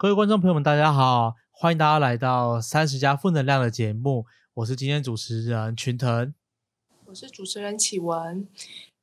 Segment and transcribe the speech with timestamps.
[0.00, 6.34] 各位观众朋友们，大家好，欢迎大家来到三十加负能量的节目，我是今天主持人群腾，
[7.04, 8.48] 我是主持人启文。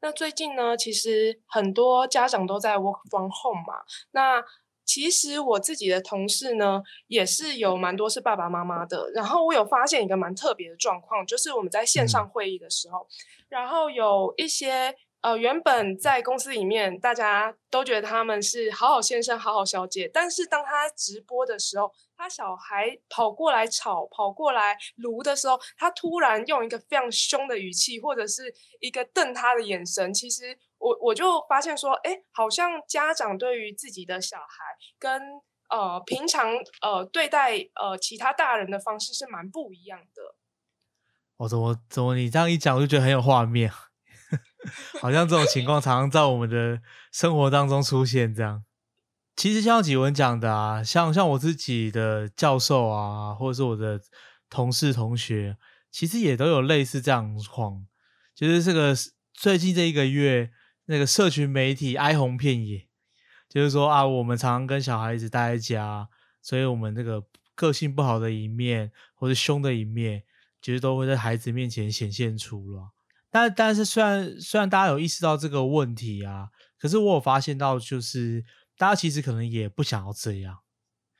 [0.02, 4.44] 那最近呢，其实很多家长都在 work from home 嘛，那。
[4.90, 9.12] 其实我自己的同事呢，也是有蛮多是爸爸妈妈的。
[9.14, 13.06] 然后我有发现一个蛮特别的状况，就是我们在线上会议的时候，
[13.50, 14.96] 然后有一些
[15.28, 30.58] 呃原本在公司里面大家都觉得他们是好好先生、好好小姐，但是当他直播的时候，他小孩跑过来吵、跑过来撸的时候，他突然用一个非常凶的语气，或者是一个瞪他的眼神，其实。
[30.80, 35.20] 我我就发现说，哎，好像家长对于自己的小孩跟
[35.70, 40.36] 呃平常呃对待呃其他大人的方式是蛮不一样的。
[41.38, 43.72] 我怎么怎么你这样一讲，我就觉得很有画面，
[45.02, 46.82] 好像这种情况常常在我们的
[47.12, 48.34] 生活当中出现。
[48.34, 48.64] 这样，
[49.36, 54.02] 其实像几文讲的啊，像像我自己的教授啊，或者是我的
[54.50, 55.58] 同事同学，
[55.92, 57.86] 其实也都有类似这样况，
[58.36, 58.96] 就是这个
[59.34, 60.52] 最近这一个月。
[60.90, 62.88] 那个社群媒体哀鸿遍野，
[63.50, 66.08] 就是说啊，我们常常跟小孩子待在家，
[66.42, 70.24] 所以我们那个个性不好的一面或者凶的一面，
[70.62, 72.92] 其实都会在孩子面前显现出了。
[73.30, 76.48] 但但是虽然虽然大家有意识到这个问题啊，
[76.80, 78.44] 可是我有发现到，就是
[78.78, 80.60] 大家其实可能也不想要这样，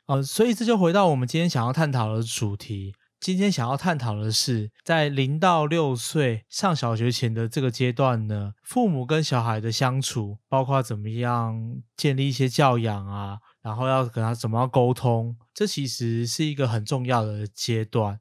[0.08, 2.94] 呃，所以这就回到我们今天想要探讨的主题。
[3.20, 18.20] 今天想要探讨的是，在零到六岁上小学前的这个阶段呢，父母跟小孩的相处，包括怎么样建立一些教养啊，然后要跟他怎么样沟通，这其实是一个很重要的阶段。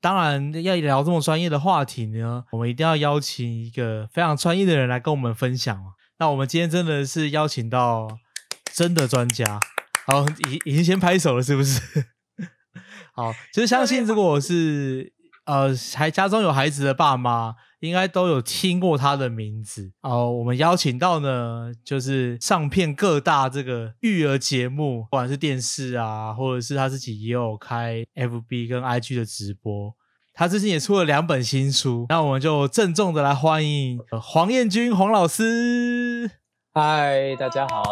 [0.00, 5.82] 当然，要聊这么专业的话题呢，我们一定要邀请一个非常专业的人来跟我们分享
[6.18, 8.08] 那我们今天真的是邀请到
[8.72, 9.60] 真的专家，
[10.06, 11.80] 好，已已经先拍手了，是不是？
[13.14, 15.12] 好，其实相信如果我是
[15.46, 20.30] 呃还家中有孩子的爸妈，应该都有听过他的名字哦。
[20.32, 29.94] 我们邀请到呢，就是上片各大这个育儿节目，不管是电视啊，或者是他自己也有开 FB 跟 IG 的直播。
[30.34, 36.30] 他最近也出了两本新书，那我们就郑重的来欢迎黄彦君黄老师。
[36.72, 37.82] 嗨，大家好。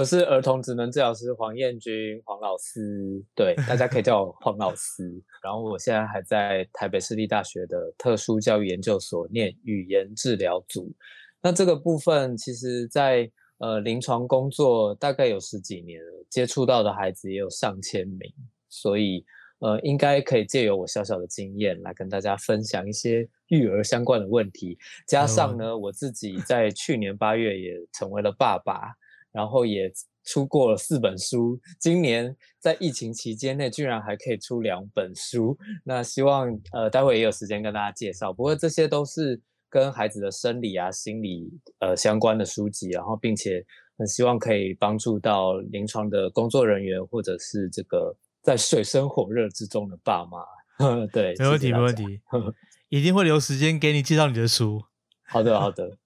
[0.00, 5.22] 我是儿童职能治疗师黄彦君，黄老师，对，大家可以叫我 黄老师。
[5.40, 10.92] 然后我现在还在台北市立大学的特殊教育研究所念语言治疗组。
[11.40, 18.28] 那这个部分，其实在呃临床工作大概有十几年了，接触到的孩子也有上千名，
[18.68, 19.24] 所以
[19.60, 24.76] 呃应该可以借由我小小的经验来跟大家分享一些育儿相关的问题。
[25.06, 28.92] 加上呢，我自己在去年八月也成为了爸爸。
[29.34, 29.92] 然后也
[30.24, 38.32] 出过了四本书，今年在疫情期间内居然还可以出两本书，那希望呃待会也有时间跟大家介绍。
[38.32, 41.50] 不过这些都是跟孩子的生理啊、心理
[41.80, 43.62] 呃相关的书籍，然后并且
[43.98, 50.38] 很希望可以帮助到临床的工作人员或者是这个在水深火热之中的爸妈。
[51.12, 52.20] 对，没问题，没问题，
[52.88, 54.80] 一定会留时间给你介绍你的书。
[55.26, 55.98] 好的，好的。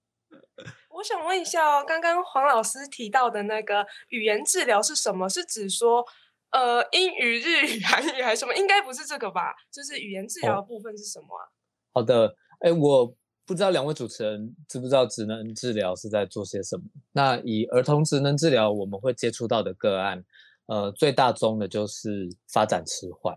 [0.99, 5.29] 我想问一下哦，刚刚黄老师提到的那个语言治疗是什么？
[5.29, 6.05] 是指说
[6.51, 8.53] 呃英语、日语、韩语还是什么？
[8.53, 9.55] 应该不是这个吧？
[9.71, 11.47] 就是语言治疗的部分是什么啊？
[11.93, 13.07] 好的，哎，我
[13.45, 16.83] 不知道两位主持人知不知道职能治疗是在做些什么？
[17.13, 20.21] 那以儿童职能治疗，我们会接触到的个案，
[20.65, 23.33] 呃，最大宗的就是发展迟缓，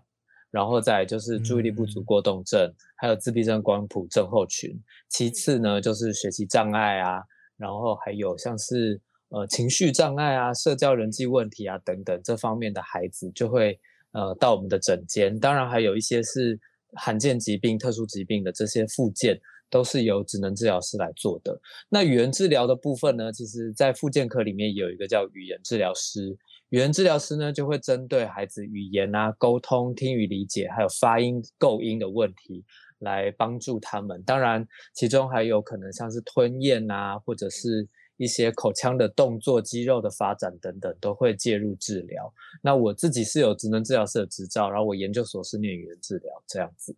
[0.51, 4.77] 然后再就是注意力不足过动症，还有自闭症光谱症候群。
[5.07, 7.23] 其次呢，就是学习障碍啊。
[7.57, 8.99] 然后还有像是
[9.29, 13.79] 呃情绪障碍啊、社交人际问题啊等等这方面的孩子，就会
[14.11, 15.39] 呃到我们的诊间。
[15.39, 16.59] 当然还有一些是
[16.95, 21.59] 罕见疾病、特殊疾病的这些附件，都是由职能治疗师来做的。
[21.89, 26.37] 那语言治疗的部分呢，其实在附件科里面有一个叫语言治疗师。
[26.69, 32.63] 语言治疗师呢，就会针对孩子语言啊、沟通、听语理解，还有发音、构音的问题。
[33.03, 42.33] 来帮助他们，当然其中还有可能像是吞咽啊，或者是一些口腔的动作、肌肉的发展等等，都会介入治疗。
[42.61, 46.95] 那我自己是有职能治疗师的执照，然后我研究所是念语言治疗这样子。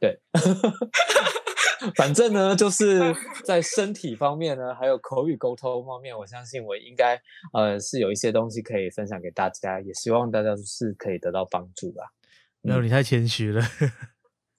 [0.00, 0.18] 对，
[1.94, 3.14] 反正呢，就是
[3.44, 7.20] 在身体方面呢，还有口语沟通方面，我相信我应该
[7.52, 12.04] 呃是有一些东西可以分享给大家，也希望大家是可以得到帮助吧。
[12.62, 13.62] 没有，你太谦虚了。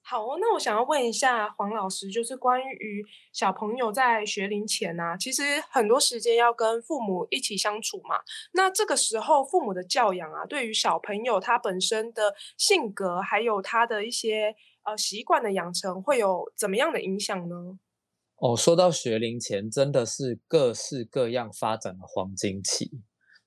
[0.10, 8.16] 好哦，那我想要问一下黄老师，就是关于小朋友在学龄前啊，其实很多时间要跟父母一起相处嘛。
[8.54, 17.78] 那这个时候父母的教养啊，对于小朋友他本身的性格，还有他的一些呃习惯的养成，会有怎么样的影响呢？
[18.38, 22.90] 哦，说到学龄前，真的是各式各样发展的黄金期。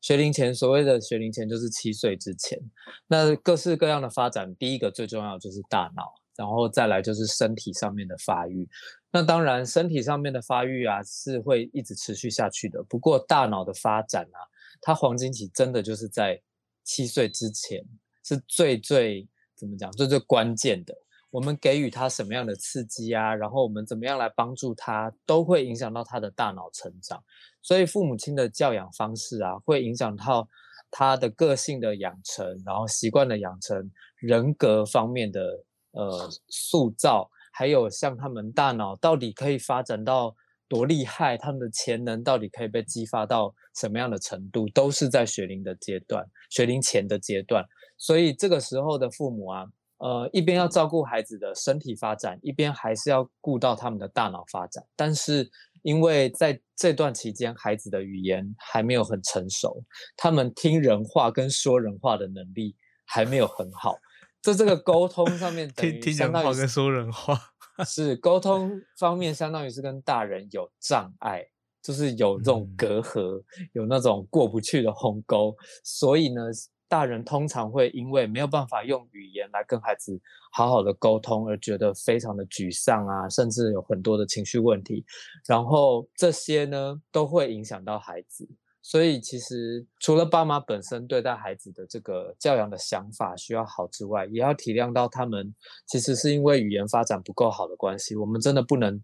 [0.03, 2.59] 学龄前，所谓的学龄前就是七岁之前，
[3.07, 6.20] 那各式各样的发展，第一个最重要就是大脑。
[6.41, 8.67] 然后再来就是身体上面的发育，
[9.13, 12.83] 那当然身体上面的发育啊是会一直持续下去的。
[12.85, 14.41] 不过大脑的发展啊，
[14.81, 16.41] 它黄金期真的就是在
[16.83, 17.85] 七岁之前
[18.25, 20.95] 是最最怎么讲最最关键的。
[21.31, 27.23] 我们给予他什么样的刺激啊，然后我们怎么样来帮助他，都会影响到他的大脑成长。
[27.61, 30.49] 所以父母亲的教养方式啊，会影响到
[30.91, 35.63] 他的个性的养成，然后习惯的养成，人格方面的。
[35.93, 40.35] 呃，塑造还有像他们大脑到底可以发展到
[40.69, 47.65] 多厉害，他们的潜能到底可以被激发到什么样的程度，都是在学龄的阶段，学龄前的阶段。
[47.99, 49.67] 所以这个时候的父母啊，
[49.99, 54.83] 呃，一边要照顾孩子的身体发展，一边还是要顾到他们的大脑发展。
[54.95, 55.51] 但是
[55.83, 59.83] 因为在这段期间，孩子的语言还没有很成熟，
[60.17, 62.77] 他们听人话跟说人话的能力
[63.07, 63.97] 还没有很好。
[64.43, 67.39] 在这个沟通上面，听听讲话跟说人话
[67.85, 71.45] 是沟通方面，相当于是跟大人有障碍，
[71.83, 73.43] 就是有这种隔阂，
[73.73, 75.55] 有那种过不去的鸿沟。
[75.85, 76.43] 所以呢，
[76.89, 80.19] 大人通常会因为没有办法用语言来跟孩子
[80.53, 85.05] 好好的沟通，而觉得非常的沮丧啊，甚至有很多的情绪问题。
[85.47, 88.49] 然后这些呢，都会影响到孩子。
[88.91, 95.55] 所以，其实除了爸妈本身对待孩子的这个教养的想法需要好之外，也要体谅到他们
[95.87, 98.17] 其实是因为语言发展不够好的关系。
[98.17, 99.01] 我们真的不能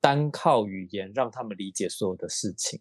[0.00, 2.80] 单靠语言让他们理解所有的事情。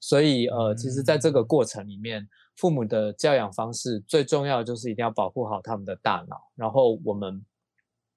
[0.00, 7.42] 所以，呃，其实在这个过程里面，父母的教养方式最重要的就是一定要保护好他们的大脑，然后我们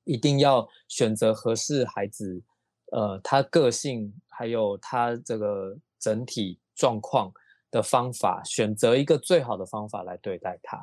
[0.03, 2.43] 一定要选择合适孩子，
[2.91, 7.31] 呃，他个性还有他这个整体状况。
[7.73, 10.77] 的方法，选择一个最好的方法来对待它。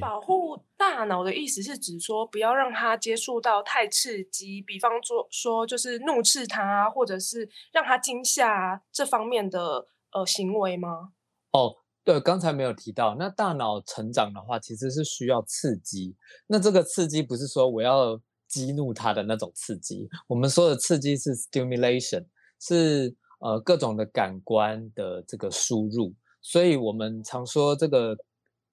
[0.00, 11.12] 保护大脑的意思是指说，不要让他接触到太刺激，比方说说就是怒斥他，或者是让他惊吓这方面的呃行为吗？
[11.52, 13.14] 哦，对，刚才没有提到。
[13.18, 16.16] 那大脑成长的话，其实是需要刺激。
[16.46, 18.18] 那这个刺激不是说我要
[18.48, 22.24] 激怒他的那种刺激，我们说的刺激是 stimulation，
[22.58, 26.14] 是呃各种的感官的这个输入。
[26.42, 28.16] 所以我们常说这个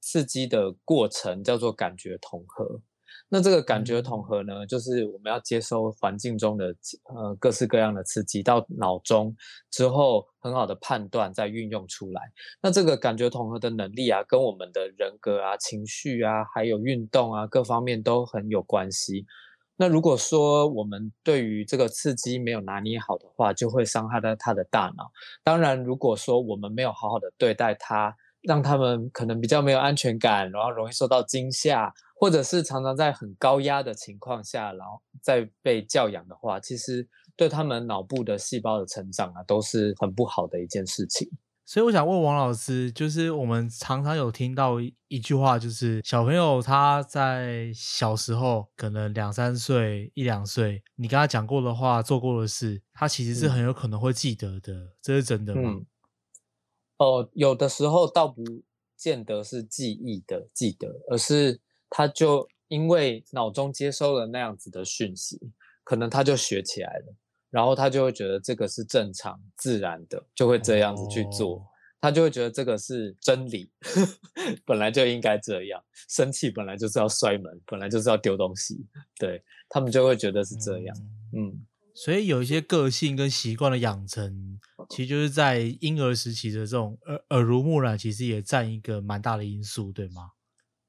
[0.01, 2.81] 刺激的过程叫做感觉统合。
[3.31, 6.75] 那这个感觉统合呢，就是我们要接收环境中的
[7.13, 9.35] 呃各式各样的刺激到脑中
[9.69, 12.21] 之后，很好的判断再运用出来。
[12.61, 19.25] 那这个感觉统合的能力啊，跟我们的人格啊、情绪啊，还有运动啊各方面都很有关系。
[19.81, 25.09] 那如果说我们对于这个刺激没有拿捏好的话，就会伤害到他的大脑。
[25.41, 41.31] 当然，如果说我们没有好好的对待他，让他们可能比较没有安全感，然后容易受到惊吓，或者是常常在很高压的情况下，然后再被教养的话，其实对他们脑部的细胞的成长啊，都是很不好的一件事情。
[41.69, 44.77] 所以我想问王老师，就是我们常常有听到
[45.07, 55.79] 一句话，就是小朋友他在小时候可能两三岁、一两岁，你跟他讲过的话、做过的事，他其实是很有可能会记得的，这是真的吗？
[56.97, 58.43] 哦，有的时候倒不
[58.97, 65.39] 见得是记忆的记得，而是他就因为脑中接收了那样子的讯息，
[65.83, 67.15] 可能他就学起来了。
[67.49, 71.65] 然后他就会觉得这个是正常自然的，就会这样子去做。
[72.01, 73.69] 他就会觉得这个是真理，
[74.65, 75.83] 本来就应该这样。
[76.07, 78.87] 生气本来就是要摔门，本来就是要丢东西。
[79.17, 80.95] 对他们就会觉得是这样。
[81.35, 84.57] 嗯，所以有一些个性跟习惯的养成，
[84.89, 90.31] 其实就是在婴儿时期的这种耳耳濡目染，其实也占一个蛮大的因素，对吗？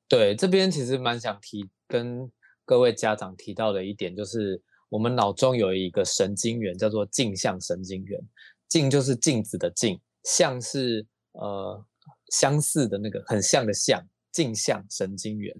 [0.06, 2.30] 对，这边其实蛮想提跟
[2.64, 4.62] 各位家长提到的一点就是。
[4.90, 8.20] 我们脑中有一个神经元，叫做镜像神经元。
[8.68, 11.84] 镜就是镜子的镜，像是呃
[12.30, 15.54] 相似的那个很像的像，镜像神经元。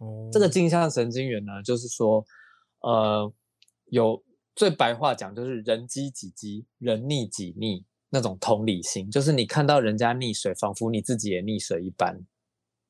[0.00, 2.24] 哦，这个镜像神经元呢，就是说，
[2.80, 3.32] 呃，
[3.86, 4.22] 有
[4.56, 12.20] 最白话讲就是人机己机，人溺己逆那种同理心，就是你看到人家溺水，仿佛你自己也溺水一般。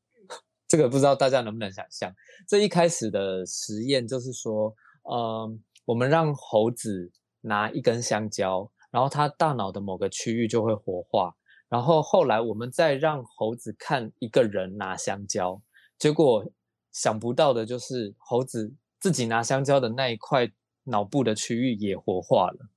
[0.67, 2.15] 这个不知道大家能不能想象？
[2.49, 4.75] 这一开始的实验就是说。
[5.07, 7.13] 嗯，我们让猴子
[7.43, 11.35] 拿一根香蕉，然后它大脑的某个区域就会活化。
[11.69, 15.61] 然后后来我们再让猴子看一个人拿香蕉，
[15.99, 16.47] 结果
[16.93, 20.51] 想不到的就是猴子自己拿香蕉的那一块
[20.85, 22.69] 脑部的区域也活化了，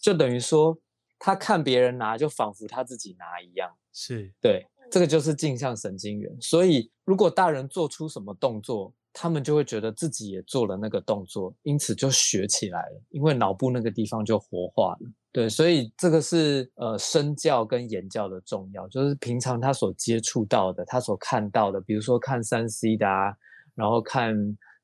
[0.00, 0.78] 就等于说
[1.18, 3.76] 他看别人拿，就仿佛他自己拿一样。
[3.92, 6.36] 是对，这个就是镜像神经元。
[6.40, 15.08] 所以如果大人做出什么动作，他们就会觉得自己也做了那个动作，因此就学起来了，因为脑部那个地方就活化了。
[15.32, 23.34] 对，所以这个是呃身教跟言教的重要，就是平常他所接触到的，他所看到的，比如说看三 C 的啊，
[23.74, 24.34] 然后看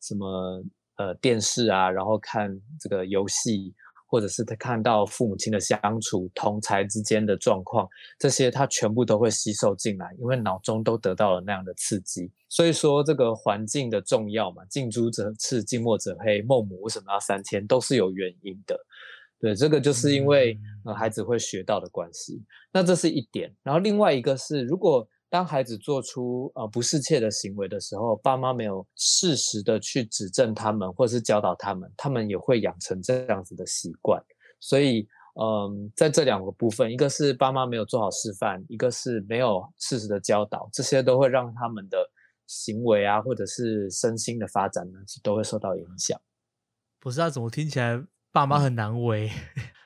[0.00, 0.64] 什么
[0.96, 3.74] 呃电视啊，然后看这个游戏。
[4.12, 7.88] 或者是他看到父母亲的相处、同才之间的状况，
[8.18, 12.30] 这些他全部都会吸收进来，因为脑中都得到了那样的刺激。
[12.50, 16.42] 所以说，这个环境的重要嘛，近朱者赤，近墨者黑。
[16.42, 18.78] 孟母为什么要三迁，都是有原因的。
[19.40, 22.44] 对，这个就是因为呃孩子会学到的关系。
[22.70, 23.50] 那这是一点。
[23.62, 34.22] 然后另外一个是，如果当孩子做出呃不适切的行为的时候，爸妈没有适时的去指正他们，或者是教导他们，他们也会养成这样子的习惯。
[34.60, 35.08] 所以，
[35.40, 41.96] 嗯，在这两个部分，一个是爸妈没有做好示范，一个是没有适时的教导，这些都会让他们的
[42.46, 46.20] 行为啊，或者是身心的发展呢，都会受到影响。
[47.00, 49.30] 不是啊，怎么听起来爸妈很难为？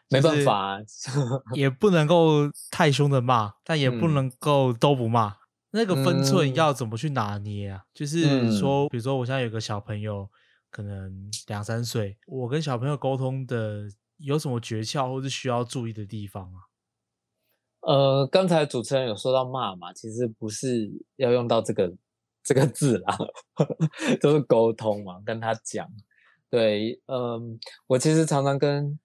[0.09, 0.79] 没办法，
[1.55, 5.37] 也不能够太凶的骂，但也不能够都不骂。
[5.73, 7.83] 那个分寸要怎么去拿捏啊？
[7.93, 10.31] 就是说，比如说我现在有个小朋友，
[10.71, 13.83] 可能两三岁，我跟小朋友沟通的
[14.19, 16.59] 有什么诀窍，或是需要注意的地方啊？
[17.81, 21.93] 呃，刚才主持人有说到骂嘛，其实不是要用到这个
[22.43, 23.19] 这个字啦，
[24.23, 25.87] 都是沟通嘛，跟他讲。
[26.49, 27.59] 对，嗯，
[27.89, 28.99] 我其实常常跟。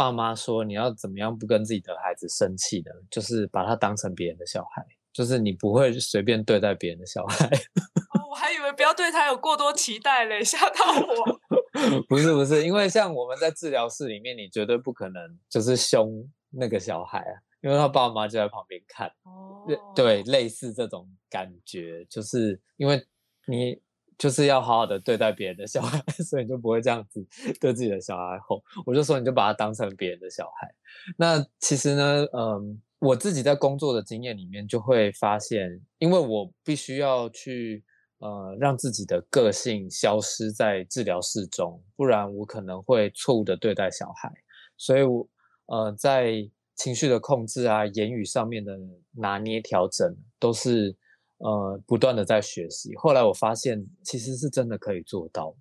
[0.00, 2.90] 爸妈说：“你要怎么样不跟自己的孩子生气呢？
[3.10, 7.50] 就是把他当成别人的小孩，就是你不会随便对待别人的小孩。
[8.30, 12.00] ”我还以为不要对他有过多期待嘞，吓到我。
[12.08, 19.06] 不是不是，因为像我们在治疗室里面，你绝对不可能就是凶那个小孩啊，因为他爸妈就在旁边看。
[19.24, 23.06] 哦，对，类似这种感觉，就是因为
[23.46, 23.78] 你。
[24.20, 27.26] 就是要好好的对待别人的小孩， 所以你就不会这样子
[27.58, 28.62] 对自己的小孩吼。
[28.84, 30.68] 我就说你就把他当成别人的小孩。
[31.16, 37.82] 那其实呢，嗯，我自己在工作的经验里面就会发现，因为我必须要去
[38.18, 44.30] 呃让自己的个性消失在治疗室中，不然我可能会错误的对待小孩。
[44.76, 45.26] 所以，我
[45.64, 48.78] 呃在情绪的控制啊、言语上面的
[49.12, 50.94] 拿捏调整都是。
[51.40, 52.94] 呃，不断的在学习。
[52.96, 55.56] 后来我发现，其实是真的可以做到。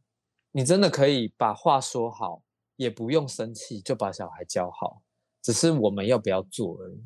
[0.51, 2.43] 你真的可以把话说好，
[2.75, 5.01] 也不用生气，就把小孩教好。
[5.41, 7.01] 只是我们要不要做而已。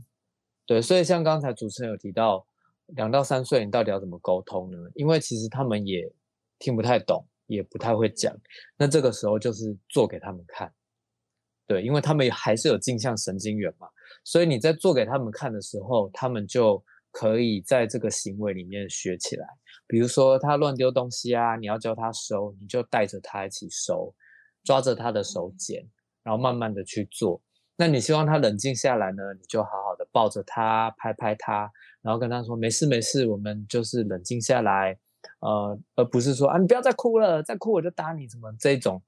[0.66, 2.48] 对，所以像刚才主持人有提到，
[2.88, 4.78] 两到三岁，你到底要怎么沟通呢？
[4.96, 6.12] 因为其实他们也
[6.58, 8.36] 听不太懂，也不太会讲。
[8.76, 10.74] 那这个时候就是做给他们看。
[11.68, 13.88] 对，因为他们还是有镜像神经元嘛，
[14.24, 16.84] 所以你在做给他们看的时候，他们就。
[17.14, 19.48] 可以在这个行为里面学起来，
[19.86, 24.12] 比如说他乱丢东西啊，你要教他收，你就带着他一起收，
[24.64, 25.88] 抓着他的手捡，
[26.24, 27.40] 然后慢慢的去做。
[27.76, 34.98] 那你希望他冷静下来呢，你就好好的抱着他，拍拍他，然后跟他说没事没事，我们就是冷静下来，
[35.40, 39.00] 呃，而不是说啊你不要再哭了，再哭我就打你，什么这种，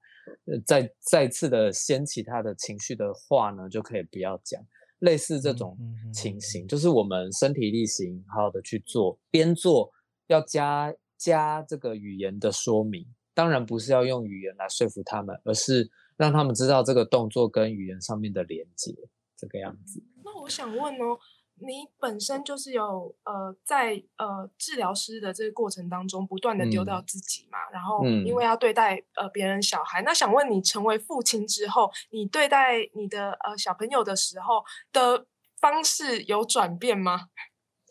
[0.45, 4.63] 呃，再再次的掀起他的情绪的话呢，就可以不要讲。
[5.05, 5.77] 类似这种
[6.11, 9.91] 情形，就是我们身体力行，好好的去做，边做
[10.27, 13.05] 要加加这个语言的说明。
[13.33, 18.93] 当然不是要用语言来说服他们，而是让他们知道这个动作跟语言上面的连接，
[19.37, 20.01] 这个样子。
[20.23, 21.17] 那我想问哦。
[21.61, 35.25] 你本身就是有呃，在呃治疗师的这个过程当中，不断的丢掉自己嘛，然后因为要对待呃别人小孩，那想问你成为父亲之后，你对待你的呃小朋友的时候的
[35.59, 37.27] 方式有转变吗？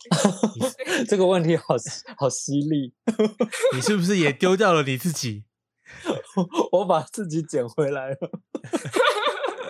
[1.09, 1.75] 这个问题好
[2.19, 2.93] 好犀利，
[3.75, 5.45] 你是不是也丢掉了你自己？
[6.73, 8.19] 我把自己捡回来了。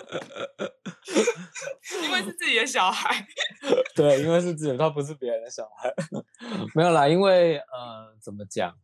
[2.03, 3.25] 因为是自己的小孩，
[3.95, 5.93] 对，因为是自己，他不是别人的小孩，
[6.75, 7.07] 没有啦。
[7.07, 8.77] 因为呃，怎么讲？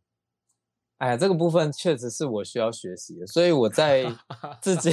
[0.98, 4.06] 哎呀，这个部分确实是我需要学习的，所以我在
[4.60, 4.92] 自己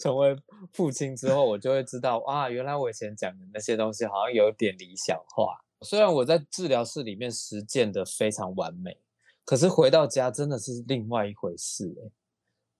[0.00, 0.34] 成为
[0.72, 5.62] 父亲之后，我就会知道啊，原来我以前讲的那些东西好像有点理想化。
[5.82, 8.96] 虽然我在治疗室里面实践的非常完美，
[9.44, 12.10] 可是回到家真的是另外一回事哎。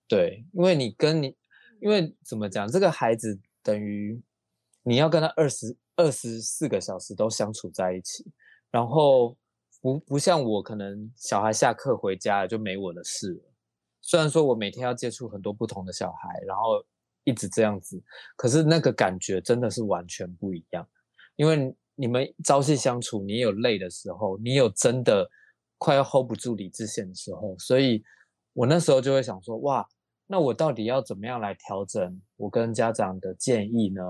[0.08, 1.36] 对，因为你跟你，
[1.82, 4.22] 因为怎么讲，这个孩子等于
[4.84, 8.24] 你要跟他二十二十四个小时都相处在一起，
[8.70, 9.36] 然后
[9.80, 13.52] 不不像我，可能小孩下课回家就没我的事了。
[14.00, 16.84] 虽然说我每天要接触很多不同的小孩，然后
[17.24, 18.00] 一直这样子，
[18.36, 20.88] 可是那个感觉真的是完全不一样。
[21.34, 25.28] 因为你们朝夕相处，你有累的时候，你有真的
[25.78, 28.04] 快要 hold 不住理智线的时候，所以
[28.52, 29.84] 我那时候就会想说，哇，
[30.32, 34.02] 那我到底要怎么样来调整我跟家长的建议呢？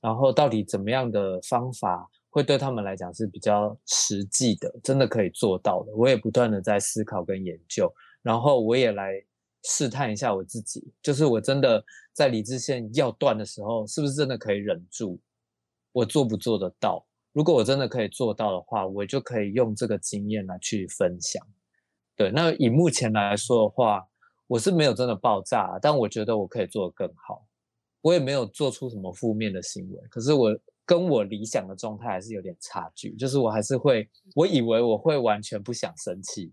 [0.00, 5.92] 然后到底怎么样的方法会对他们来讲是比较实际的，真的可以做到的？
[5.94, 7.88] 我也不断的在思考跟研究。
[8.22, 9.12] 然后我也来
[9.62, 15.16] 试探一下我自己，就是我真的在理智线要断的时候，是不是真的可以忍住？
[15.92, 17.06] 我做不做得到？
[17.32, 21.40] 如果我真的可以做到的话，我就可以用这个经验来去分享。
[22.16, 24.04] 对，那以目前来说的话，
[24.46, 27.46] 我是没有真的爆炸，但我觉得我可以做得更好。
[28.00, 36.52] 我也没有做出什么负面的行为，可是我跟我理想的状态还是有点差距，就是我还是会，我以为我会完全不想生气。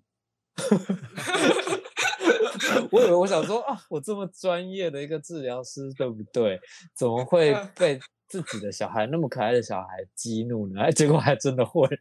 [2.91, 6.59] 我以为我想说啊，我这么专业的一个治疗师，对不对？
[6.95, 10.81] 怎么会被自己的小孩那么可爱的小孩激怒呢？
[10.81, 11.89] 哎，结果还真的会。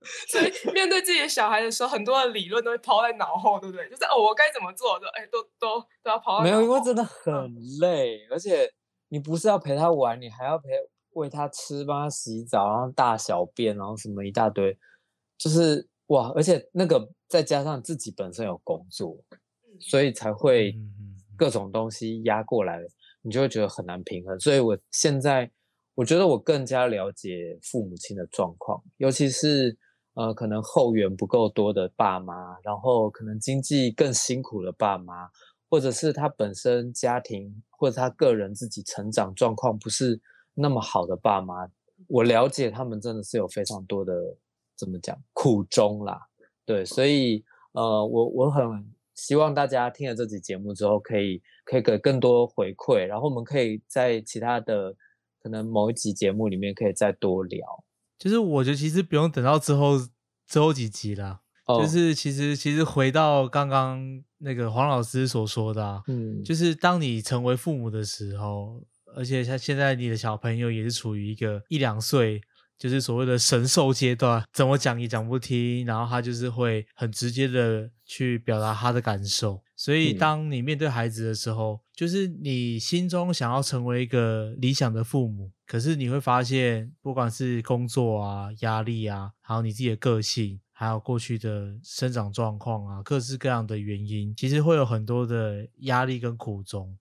[0.28, 3.88] 所以面对自己的小孩的时候，很多的理论都会抛在脑后，对不对？
[3.88, 4.98] 就是哦，我该怎么做？
[4.98, 6.40] 都，哎，都都都要抛。
[6.40, 8.72] 没有，因为真的很累，而且
[9.08, 10.68] 你不是要陪他玩，你还要陪
[11.10, 14.78] 喂他吃，帮他洗澡，然后大小便，然后什么一大堆，
[15.36, 15.88] 就是。
[16.08, 19.14] 哇，而且那个再加上自己本身有工作，
[19.78, 20.74] 所以才会
[21.36, 22.80] 各种东西压过来，
[23.20, 24.40] 你就会觉得很难平衡。
[24.40, 25.50] 所以我现在
[25.94, 29.76] 我觉得我更加了解父母亲的状况，尤其是
[30.18, 35.30] 呃可能后援不够多的爸妈，然后可能经济更辛苦的爸妈，
[35.70, 40.20] 或者是他本身家庭或者他个人自己成长状况不是
[40.54, 41.68] 那么好的爸妈，
[42.08, 44.12] 我了解他们真的是有非常多的。
[44.78, 46.20] 怎么讲苦衷啦？
[46.64, 48.62] 对，所以呃，我我很
[49.16, 54.94] 希望大家听了这集节目之后，可以可以给更多回馈，然后我们可以在其他的
[55.42, 57.66] 可能某一集节目里面可以再多聊。
[58.20, 59.98] 就是我觉得其实不用等到之后
[60.48, 68.82] 之后几集了，就是其实其实回到刚刚那个黄老师所说的，嗯，就是当你成为父母的时候，
[69.14, 72.40] 而且像现在你的小朋友也是处于一个一两岁。
[72.78, 79.60] 就是所谓的神兽阶段，怎么讲也讲不听，然后他就是会很直接的去表达他的感受。
[79.74, 96.98] 所以，当你面对孩子的时候，就是你心中想要成为一个理想的父母，可是你会发现，不管是工作啊、压力啊，还有你自己的个性，还有过去的生长状况啊，各式各样的原因，其实会有很多的压力跟苦衷。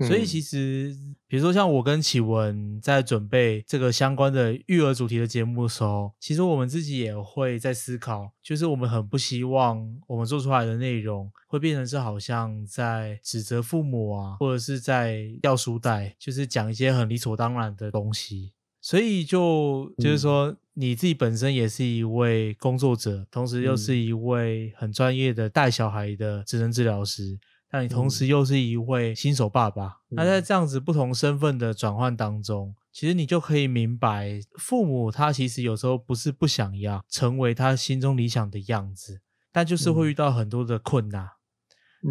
[0.00, 0.96] 所以其实，
[1.28, 18.52] 比如说像我跟启文在准备这个相关的育儿主题的节目的时候，其实我们自己也会在思考，就是我们很不希望我们做出来的内容会变成是好像在指责父母啊，或者是在掉书袋，就是讲一些很理所当然的东西。
[18.80, 27.38] 所以就就是说，你自己本身也是一位工作者，同时又是一位很专业的带小孩的职能治疗师。
[27.74, 41.30] 那你同时又是一位新手爸爸，那在这样子不同身份的转换当中，其实你就可以明白，父母他其实有时候不是不想要成为他心中理想的样子，但就是会遇到很多的困难。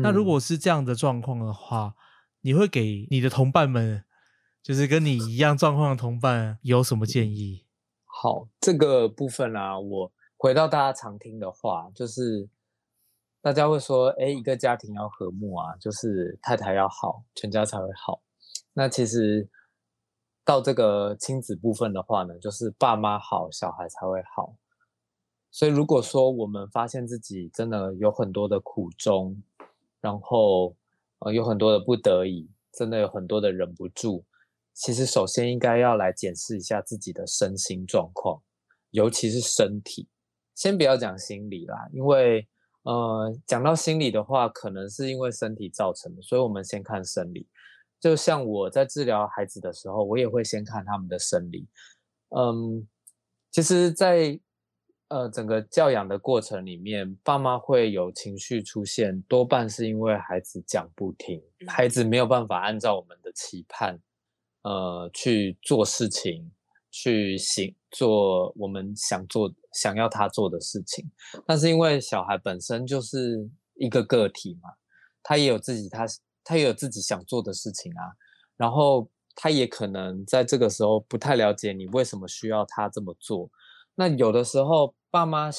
[0.02, 1.93] 那如果是这样的状况的话，
[2.41, 4.04] 你会给你的同伴们，
[4.63, 7.65] 就是跟你一样状况的同伴，有什么建议？
[8.08, 12.50] 好，这个部分啊，我回到大家常听的话，就是。
[13.43, 18.21] 大家会说，哎，一个家庭要和睦啊，就是太太要好，全家才会好。
[18.73, 19.49] 那其实
[20.45, 24.56] 到这个亲子部分的话呢，就是爸妈好，小孩才会好。
[25.49, 29.41] 所以如果说我们发现自己真的有很多的苦衷，
[29.99, 30.75] 然后
[31.17, 34.23] 呃有很多的不得已，真的有很多的忍不住，
[34.71, 38.43] 其实首先应该要来检视一下自己的身心状况，
[38.91, 40.08] 尤其是身体。
[40.54, 42.47] 先不要讲心理啦，因为。
[42.84, 47.48] 呃，讲到心理的话，可能是因为身体造成的，所以我们先看生理。
[48.00, 51.67] 就像我在治疗孩子的时候，我也会先看他们的生理。
[52.30, 52.88] 嗯，
[53.52, 54.39] 其实，在
[55.10, 64.00] 呃整个教养的过程里面，爸妈会有情绪出现，多半是因为孩子讲不听，孩子没有办法按照我们的期盼，
[64.63, 66.52] 呃去做事情。
[66.91, 71.10] 去行做我们想做、想要他做的事情，
[71.47, 74.69] 但是因为小孩本身就是一个个体嘛，
[75.23, 76.06] 他也有自己他
[76.43, 78.12] 他也有自己想做的事情啊，
[78.58, 83.49] 然后他也可能在这个时候不太了解你为什么需要他这么做。
[83.95, 85.49] 那有的时候爸妈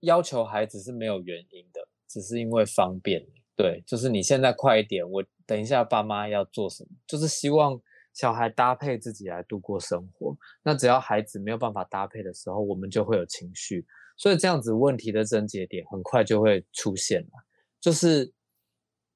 [0.00, 3.24] 要求孩子是没有原因的，只是因为方便。
[3.56, 7.80] 对，就是你现在快一点，我等一下爸妈要做什么，就是希望
[8.14, 10.34] 小孩搭配自己来度过生活。
[10.62, 13.84] 那只要孩子没有办法搭配的时候，我们就会有情绪，
[14.16, 17.44] 所以这样子问题的症结点很快就会出现了。
[17.80, 18.32] 就是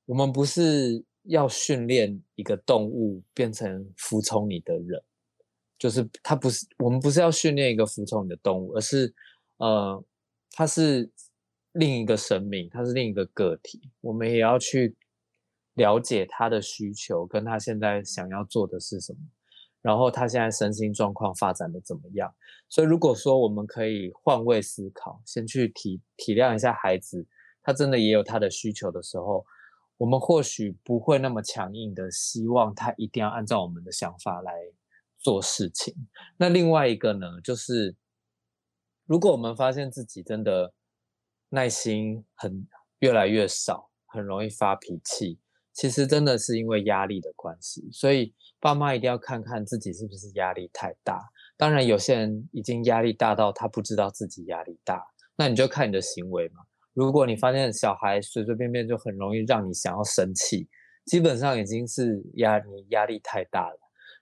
[0.05, 5.03] 我们不是要训练一个动物变成服从你的人，
[5.79, 9.15] 就是它不是我们不是要训练一个服从你的动物，而是
[9.57, 10.05] 呃，
[10.53, 11.11] 它是。
[11.73, 14.97] 另一个生命，他是另一个个体，我们也要去
[15.79, 19.19] 了解他的需求，跟他现在想要做的是什么，
[19.81, 22.31] 然后他现在身心状况发展的怎么样。
[22.69, 27.27] 所以，如果说我们可以换位思考，先去体体谅一下孩子，
[27.63, 29.47] 他真的也有他的需求的时候，
[29.97, 34.53] 我们或许不会那么强硬的希望他一定要按照我们的想法来
[35.17, 35.95] 做事情。
[36.37, 37.97] 那另外一个呢，就是
[39.07, 40.75] 如果我们发现自己真的。
[41.51, 45.39] 耐心很越来越少，很容易发脾气。
[45.79, 51.21] 其实真的是因为压力的关系，所以爸妈一定要看看自己是不是压力太大。
[51.57, 55.01] 当然，有些人已经压力大到他不知道自己压力大，
[55.37, 56.63] 那你就看你的行为嘛。
[56.95, 60.69] 如果你发现小孩随随便便就很容易让你想要生气，
[61.05, 63.79] 基本上已经是压你压力太大了。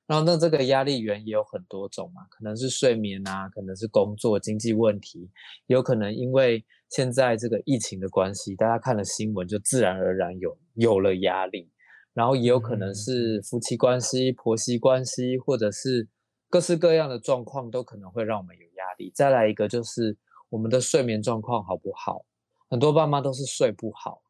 [0.06, 5.30] 然后，那这个压力源也有很多种嘛，可能是睡眠啊，可能是工作经济问题，
[5.68, 11.70] 有可能因为现在这个疫情的关系，大家看了新闻就自然而然有有了压力，
[12.14, 16.08] 然后也有可能是夫妻关系、婆媳关系，或者是
[16.48, 19.12] 各式各样的状况都可能会让我们有压力。
[19.14, 20.16] 再来一个就是
[20.48, 22.24] 我们的睡眠状况好不好？
[22.68, 24.22] 很多爸妈都是睡不好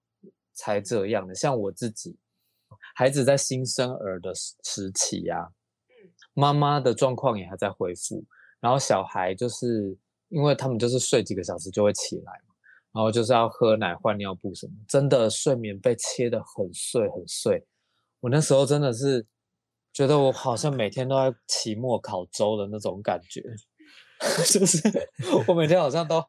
[0.53, 2.19] 才这样的，像我自己，
[2.95, 5.49] 孩子在新生儿的时期呀。
[6.39, 8.23] 妈妈的状况也还在恢复，
[8.61, 9.97] 然后小孩就是
[10.29, 12.46] 因为他们就是睡几个小时就会起来嘛，
[12.97, 17.63] 然后就是要喝奶、换尿布什么，真的睡眠被切得很碎很碎。
[18.21, 19.27] 我那时候真的是
[19.93, 23.43] 觉得我好像每天都在期末考周的那种感觉，
[24.51, 24.81] 就是
[25.47, 26.25] 我每天好像都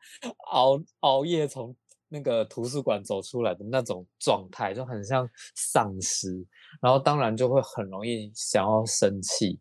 [0.52, 1.74] 熬熬夜从
[2.10, 5.26] 那个图书馆走出来的那种状态，就很像
[5.56, 6.46] 丧尸，
[6.82, 9.58] 然后当然就会很容易想要生气。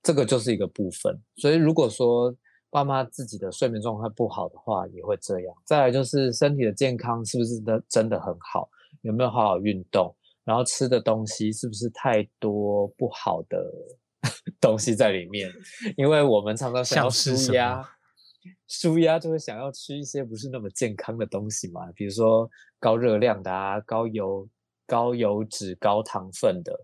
[0.00, 2.32] 这个就是一个部分，所以如果说
[2.70, 5.54] 爸妈自己的睡眠状态不好的话，也会这样。
[5.64, 8.68] 再来就是身体的健康是不是的真的很好，
[9.02, 13.72] 有没有好好运动，然后吃的东西是不是太多不好的
[14.60, 15.50] 东西在里面？
[15.96, 17.82] 因为我们常常想要舒压，
[18.68, 24.46] 舒压就会想要吃一些不是那么健康的东西嘛，比如说高热量的啊、高油、
[24.86, 26.78] 高油脂、高糖分的、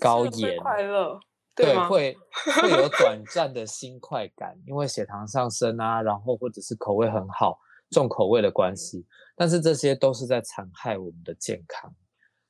[0.00, 0.58] 高盐。
[0.58, 1.20] 快乐。
[1.54, 2.16] 对，会
[2.60, 7.58] 会有 短暂的新快感，因为血糖上升啊，然后或者是口味很好，
[7.90, 9.06] 重口味的关系。
[9.36, 11.94] 但是这些都是在残害我们的健康。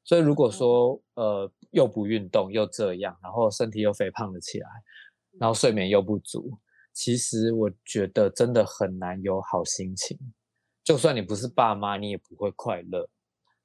[0.04, 4.68] 所以如果说呃又不运动又这样，然后身体又肥胖了起来，
[5.38, 6.58] 然后睡眠又不足，
[6.92, 10.16] 其实我觉得真的很难有好心情。
[10.84, 13.08] 就算你不是爸妈，你也不会快乐。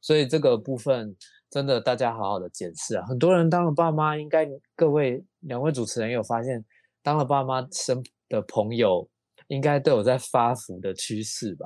[0.02, 1.16] 所以这个部分。
[1.50, 3.06] 真的，大家好好的检视啊！
[3.06, 6.64] 很多人当了爸妈，应该各位两位主持人有发现，
[7.02, 9.08] 当了爸妈身的朋友，
[9.48, 11.66] 应该都有在发福的趋势吧？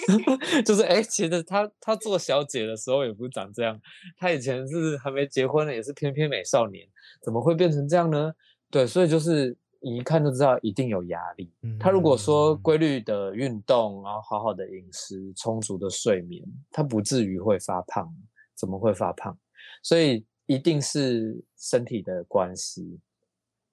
[0.66, 3.80] 就是哎，其实他他做小姐的时候也不是长这样，
[4.18, 6.86] 他以前是还没结婚呢，也是翩翩美少年，
[7.22, 8.30] 怎么会变成这样呢？
[8.70, 11.50] 对，所以就是你一看就知道一定有压力。
[11.80, 18.14] 他如果说规律的运动，然后好好的饮食，充足的睡眠，他不至于会发胖。
[18.56, 19.38] 怎么会发胖？
[19.82, 22.98] 所以一定是身体的关系。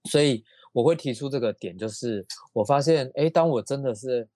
[0.10, 0.44] 所以
[0.74, 4.28] 我会提出这个点，就是我发现，哎，当我真的是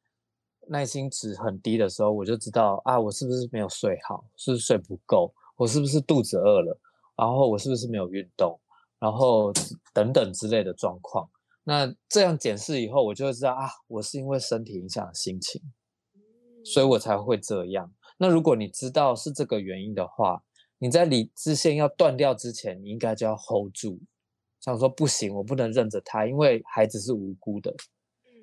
[0.69, 6.79] 耐心值很低的时候，我就知道啊，我是不是没有睡好，是不是睡不够，我是不是肚子饿了，
[7.17, 8.57] 然后我是不是没有运动，
[8.97, 9.51] 然后
[9.93, 11.29] 等等之类的状况。
[11.63, 15.61] 那这样检视以后，我就会知道啊，我是因为身体影响心情，
[16.63, 17.93] 所以我才会这样。
[18.17, 20.43] 那如果你知道是这个原因的话，
[20.79, 23.99] 你在理智线要断掉之前，你应该就要 hold 住，
[24.59, 27.73] 想说不行，我不能认着他，因为孩子是无辜的，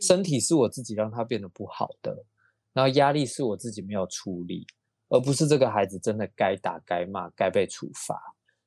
[0.01, 2.25] 身体是我自己让他变得不好的，
[2.73, 4.67] 然后压力是我自己没有处理，
[5.09, 8.21] 而不是这个孩子真的该打、该骂、该被处罚。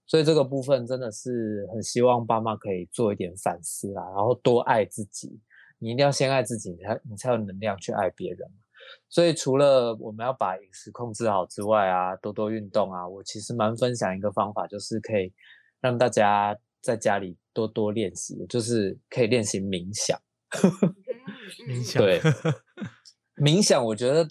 [0.06, 5.40] 所以这个部分真的是很希望爸妈可以做一点反思啦，然后多爱自己。
[5.80, 8.50] 你一定要先爱自己，你才你才有能量去爱别人。
[9.10, 15.34] 所以除了我们要把饮食控制好之外啊，多多运动啊，我其实蛮分享一个方法，就是可以
[15.80, 20.20] 让大家在家里多多练习，就是可以练习冥想。
[21.68, 22.22] 冥想对，
[23.36, 24.28] 冥想我觉得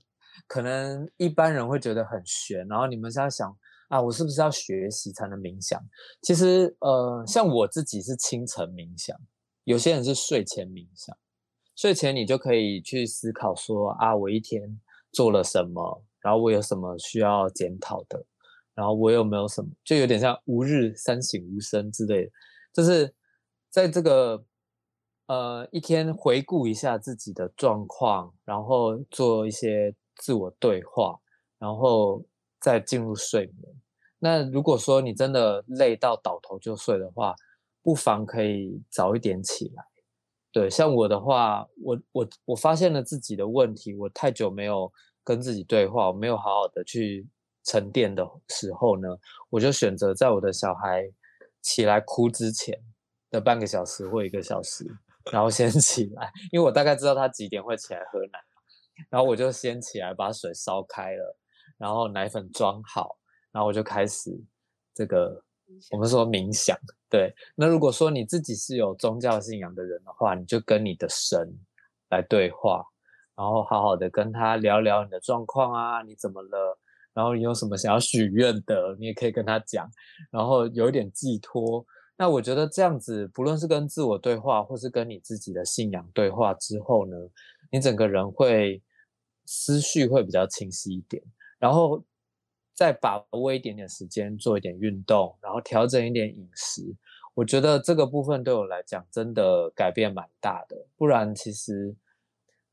[0.47, 3.57] 可能一般人会觉得很玄，然后你们是要想
[3.89, 5.81] 啊，我是不是要学习才能冥想？
[6.23, 9.17] 其实呃，像我自己是清晨冥想，
[9.65, 11.17] 有些人是睡前冥想。
[11.77, 14.81] 睡前你就可以去思考说啊，我一天
[15.13, 18.25] 做了什么，然后我有什么需要检讨的，
[18.75, 22.31] 然后我有没有什么，就有点像吾日三省吾身之类的，
[22.73, 23.15] 就是
[23.69, 24.43] 在这个
[25.27, 31.21] 呃一天回顾一下自己的状况，然后做一些自我对话，
[31.59, 32.25] 然后
[32.59, 33.75] 再进入睡眠。
[34.19, 37.37] 那如果说你真的累到倒头就睡的话，
[37.83, 39.85] 不妨可以早一点起来。
[40.57, 44.91] 对，像我的话，我我我发现了自己的问题，我太久没有
[45.23, 47.29] 跟自己对话，我没有好好的去
[47.65, 49.07] 沉淀的时候呢，
[49.51, 51.05] 我就选择在我的小孩
[51.61, 52.75] 起来哭之前
[53.31, 54.87] 的半个小时或一个小时，
[55.31, 58.39] 然后先 起来，因为我大概知道他几点会起来喝奶，
[59.11, 61.37] 然后我就先起来把水烧开了，
[61.77, 63.19] 然后奶粉装好，
[63.53, 64.31] 然后我就开始
[64.95, 65.45] 这个
[65.91, 66.75] 我们说冥想。
[67.17, 71.51] 对，那如果说你自己是有宗教信仰的人的话，你就跟你的神
[72.11, 72.85] 来对话，
[73.35, 76.79] 然后好好的跟他聊聊你的状况啊，你怎么了？
[77.15, 79.91] 然后你有什么想要许愿的，你也可以跟他讲，
[80.31, 81.87] 然后有一点寄托。
[82.19, 87.17] 那我觉得这样子，不论是跟自我对话，或是跟你自己的信仰对话之后呢，
[87.71, 88.83] 你整个人会
[89.47, 91.23] 思绪会比较清晰一点，
[91.59, 92.05] 然后。
[92.79, 96.83] 再把握一点点时间做一点运动，然后调整一点饮食，
[97.37, 100.87] 我觉得这个部分对我来讲真的改变蛮大的。
[100.97, 101.95] 不然其实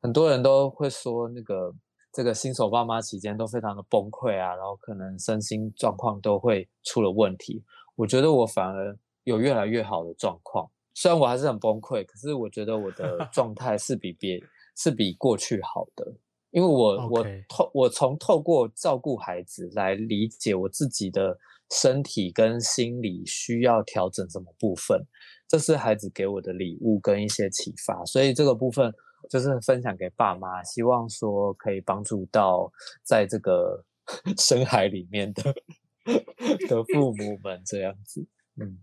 [0.02, 1.76] 很多人都会说那个
[2.14, 7.62] 这个新手爸妈期间都非常的崩溃啊，然后可能身心状况都会出了问题。
[7.96, 14.42] 我觉得我反而有越来越好的状况，虽然我还是很崩溃，可是我觉得我的 状态是比别
[14.78, 16.14] 是比过去好的。
[16.52, 21.38] 因为我我透我从透过照顾孩子来理解我自己的
[21.74, 25.08] 身体跟心理需要调整什么部分，
[25.48, 28.94] 这是孩子给我的礼物跟一些启发，所以这个部分
[29.30, 32.72] 就是分享给爸妈，希望说可以帮助到
[33.04, 33.84] 在这个
[34.38, 35.44] 深海里面的
[36.70, 38.28] 的父母们这样子。
[38.62, 38.78] 嗯，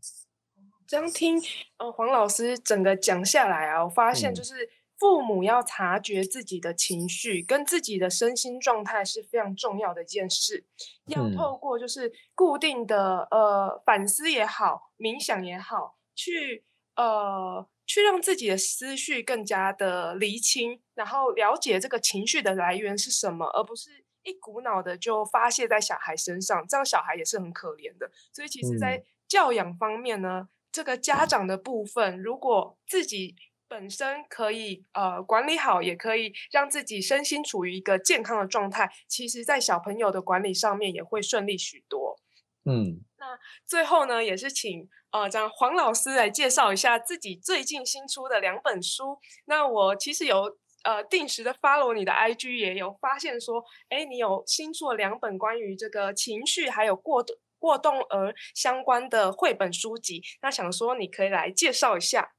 [0.87, 1.41] 这样听
[1.79, 4.55] 呃黄老师整个讲下来啊，我发现就是。
[5.01, 10.67] 父母要察觉自己的情绪跟自己的身心状态是非常重要的一件事，
[11.07, 28.11] 要透过就是固定的呃反思也好，冥想也好，去呃去让自己的思绪更加的厘清，然后了解这个情绪的来源是什么，而不是一股脑的就发泄在小孩身上，这样小孩也是很可怜的。
[28.35, 33.35] 所以其实，在教养方面呢，这个家长的部分，如果自己
[33.71, 38.91] 本身可以呃管理好，也可以让自己身心处于一个健康的状态。
[39.07, 42.19] 其实，在小朋友的管理上面也会顺利许多。
[42.65, 49.17] 嗯，那最后呢，也是请呃，样黄老师来介绍一下自己最近新出的两本书。
[49.45, 57.25] 那我其实有呃定时的 follow 你的 IG，也有发现说，哎，你有新出了两本关于这个情绪还有过
[57.61, 60.21] 过动儿相关的绘本书籍。
[60.43, 62.33] 那想说你可以来介绍一下。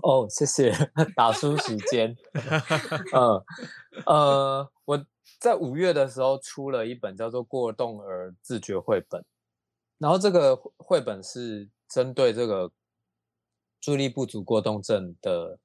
[0.00, 0.72] 哦，谢谢
[1.14, 2.16] 打书时间。
[3.14, 3.44] 嗯
[4.06, 5.06] 呃，我
[5.38, 9.20] 在五月的时候出了一本叫做《过动儿自觉绘本》，
[9.98, 12.70] 然后这个绘本是针对这个
[13.80, 15.58] 注意力不足过动症的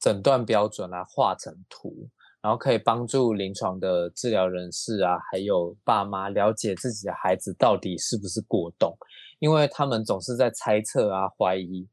[0.00, 2.08] 诊断标准来画成图，
[2.40, 8.96] 然后可以帮助临床的治疗人士啊，还有爸妈了解自己的孩子到底是不是过动，
[9.40, 11.86] 因为他们总是在猜测啊，怀疑。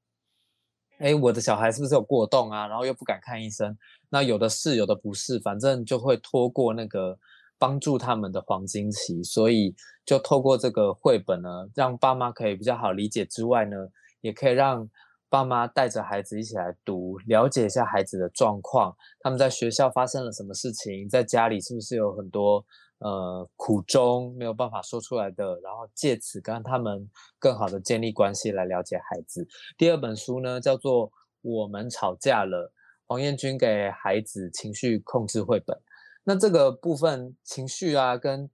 [0.99, 2.67] 哎，我的小孩是不是有过动啊？
[2.67, 3.77] 然后又不敢看医生，
[4.09, 7.17] 那有的是，有的不是，反正就会拖过那个
[7.57, 9.23] 帮助他们的黄金期。
[9.23, 9.73] 所以
[10.05, 13.87] 就透过这个绘本呢，让爸妈可以比较好理解之外呢，
[14.19, 14.89] 也可以让
[15.29, 22.65] 爸妈带着孩子一起来读，了解一下孩子的状况，他们在学校发生了什么事情，在家里是不是有很多。
[22.99, 27.09] 呃，苦衷没有办法说出来的，然后借此跟他们
[27.39, 29.47] 更好的建立关系，来了解孩子。
[29.77, 31.09] 第二本书呢，叫做
[31.41, 32.67] 《我们吵架了》，
[33.07, 35.79] 黄彦君给孩子情绪控制绘本。
[36.25, 38.49] 那这个部分情绪啊，跟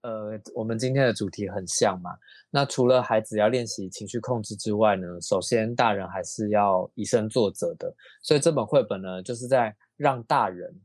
[0.00, 2.10] 呃我们今天的主题很像嘛。
[2.50, 7.94] 那除了孩子要练习情绪控制之外呢，首先大人还是要以身作则的。
[8.22, 10.80] 所以这本绘本呢，就是在让大人。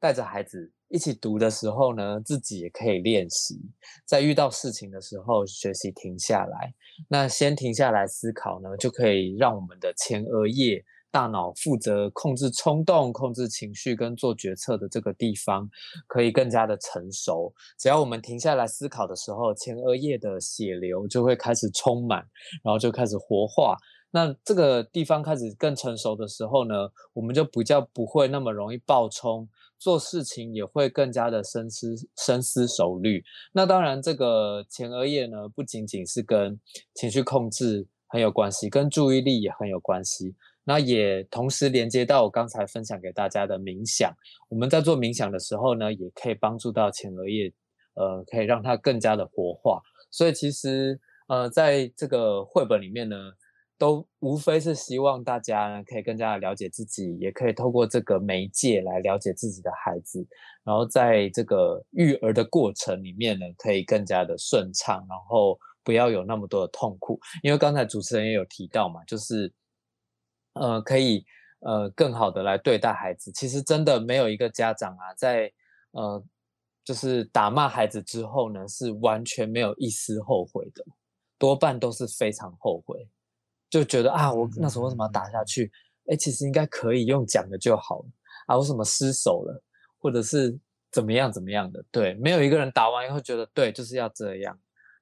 [0.00, 3.60] 带着孩子一起读的时候呢，自己也可以练习，
[4.04, 6.72] 在遇到事情的时候学习停下来。
[7.08, 10.84] 那先停下来思考呢，就可以让我们的前额叶。
[11.10, 15.70] 大脑负责控制冲动、控制情绪跟做决策的这个地方，
[16.08, 17.54] 可以更加的成熟。
[17.78, 22.18] 只要我们停下来思考的时候，前额叶的血流就会开始充满，
[22.64, 23.76] 然后就开始活化。
[24.14, 33.24] 那这个地方开始更成熟的时候呢，我们就比较不会那么容易爆冲，做事情也会更加的深思深思熟虑。
[33.52, 36.60] 那当然，这个前额叶呢，不仅仅是跟
[36.94, 40.36] 情绪控制很有关系，跟注意力也很有关系。
[40.62, 44.14] 那也同时连接到我刚才分享给大家的冥想。
[44.48, 47.52] 我们在做冥想的时候呢，也可以帮助到前额叶，
[47.94, 49.82] 呃，可以让它更加的活化。
[50.12, 53.16] 所以其实，呃，在这个绘本里面呢，
[53.78, 60.26] 都无非是希望大家呢可以更加的了解自己，也可以透过这个媒介来了解自己的孩子，
[60.62, 67.18] 然后在这个育儿的过程里面呢，可以更加的顺畅，然后不要有那么多的痛苦。
[67.42, 69.52] 因为刚才主持人也有提到嘛，就是。
[70.56, 71.26] 呃，可以
[71.62, 73.32] 呃更好的来对待孩子。
[73.32, 75.52] 其实真的没有一个家长啊，在
[75.90, 76.24] 呃
[76.84, 80.84] 就是打骂孩子之后呢，是完全没有一丝后悔的，
[81.40, 83.08] 多半都是非常后悔，
[83.78, 85.70] 就觉得啊，我那时候为什么要打下去？
[86.06, 88.06] 哎，其实应该可以用讲的就好了
[88.46, 89.62] 啊，为什么失手了，
[89.98, 90.56] 或者是
[90.92, 91.84] 怎么样怎么样的？
[91.90, 94.58] 对，没有一个人打完以后觉得对，就是要这样，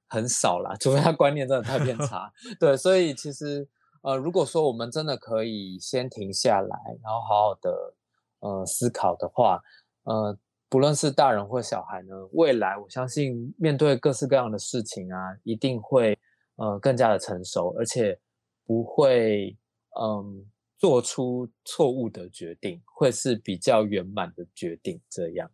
[0.07, 2.31] 很少啦，除非他观念真的太偏 差。
[2.59, 3.67] 对，所以其实。
[4.05, 7.93] 呃，如果说我们真的可以先停下来，然后好好的
[8.41, 9.61] 呃思考的话，
[10.03, 16.19] 呃，不论是大人或小孩呢，未来我相信面对各式各样的事情啊，一定会
[16.57, 18.19] 呃更加的成熟，而且
[18.65, 19.57] 不会
[19.99, 20.45] 嗯
[20.77, 25.01] 做出错误的决定，会是比较圆满的决定。
[25.09, 25.51] 这样，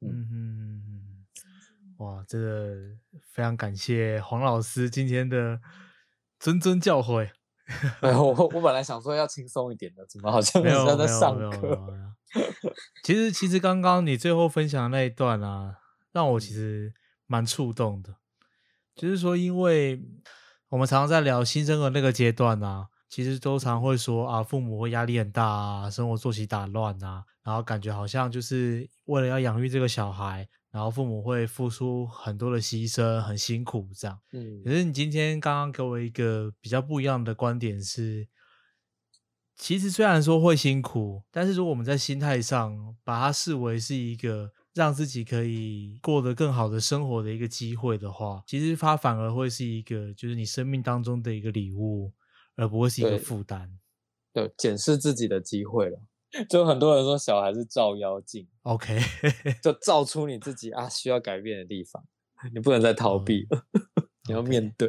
[0.00, 1.26] 嗯嗯，
[1.98, 2.96] 哇，真的
[3.30, 5.60] 非常感谢黄老师今天的
[6.40, 7.30] 谆谆教诲。
[8.00, 11.78] 哎我我本来想说要轻松一点的，怎么好像没有在上课？
[13.04, 15.76] 其实其实刚刚你最后分享的那一段啊，
[16.10, 16.92] 让我其实
[17.26, 18.16] 蛮触动的。
[18.96, 20.02] 就是说，因为
[20.70, 30.48] 我们常常在聊新生儿那个阶段啊，其实都常会说啊，父母会压力很大啊，生活作息打乱啊，然后感觉好像就是为了要养育这个小孩。
[30.70, 34.16] 然后父母会付出很多的牺牲，很辛苦这样。
[34.32, 38.28] 嗯，可是你今天刚刚给我一个比较不一样的观点是，
[39.56, 52.12] 其实虽然说会辛苦，但是如果我们在心态上把它视为是一个让自己可以过得更好的生活的一个机会的话，其实它反而会是一个就是你生命当中的一个礼物，
[52.56, 53.78] 而不会是一个负担。
[54.32, 56.00] 对，检视自己的机会了。
[56.48, 59.00] 就很多人说小孩是照妖镜，OK，
[59.60, 62.04] 就照出你自己啊需要改变的地方，
[62.54, 63.66] 你不能再逃避了，
[64.28, 64.88] 你要面对。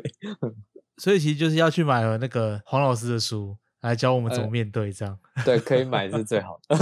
[1.01, 5.19] 所以其实就是要去买了那个黄老师的书来教我们怎么面对，这样。
[5.43, 6.75] 对，可以买是最好的。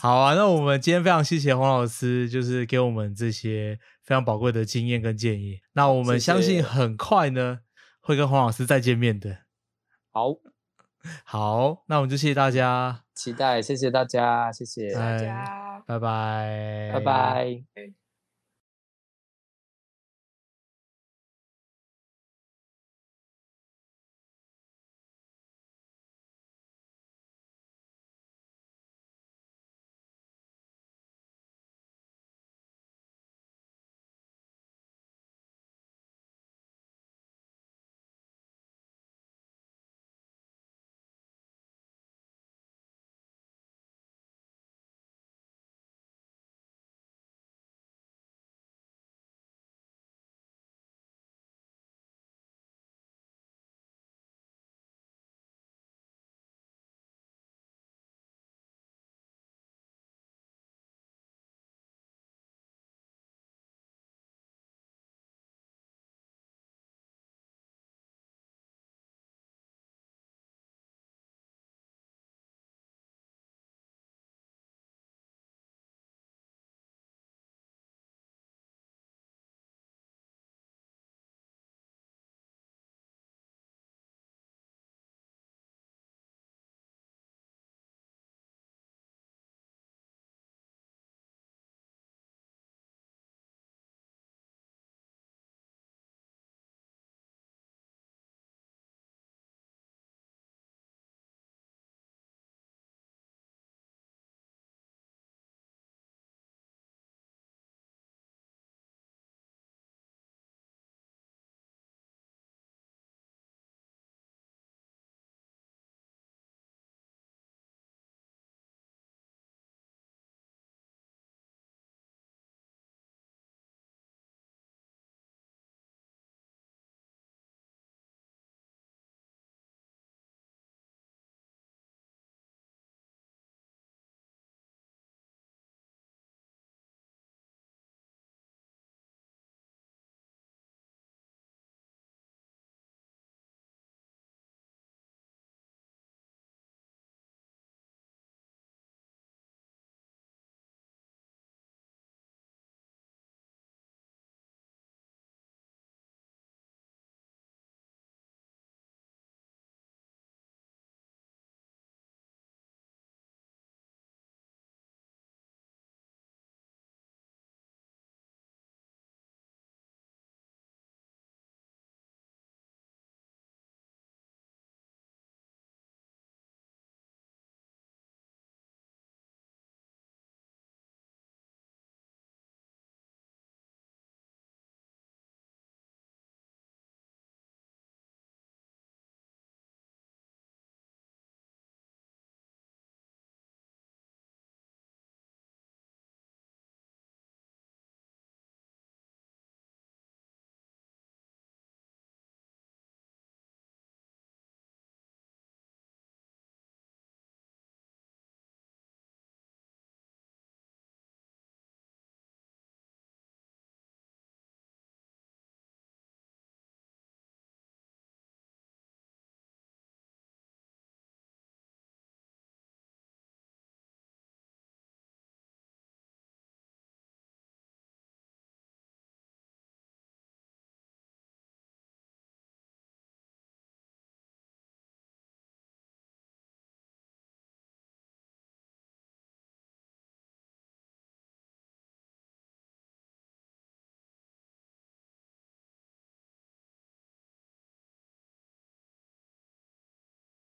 [0.00, 5.60] 好啊，那我们今天非常谢谢黄老师，就是给我们这些非常宝贵的经验跟建议。
[5.72, 7.60] 那我们相信很快呢
[8.00, 9.38] 会跟黄老师再见面的。
[10.12, 10.36] 好。
[11.24, 17.64] 好，那我们就谢谢大家，期待，谢谢大家，谢谢大家，拜拜，拜拜。